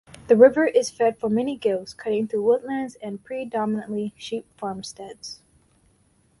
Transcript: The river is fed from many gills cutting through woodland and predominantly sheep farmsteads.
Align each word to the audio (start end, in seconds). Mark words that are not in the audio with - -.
The 0.29 0.35
river 0.35 0.65
is 0.65 0.89
fed 0.89 1.19
from 1.19 1.35
many 1.35 1.55
gills 1.55 1.93
cutting 1.93 2.27
through 2.27 2.41
woodland 2.41 2.97
and 3.03 3.23
predominantly 3.23 4.15
sheep 4.17 4.47
farmsteads. 4.57 5.43